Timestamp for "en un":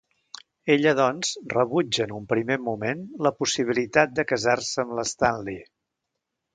2.07-2.25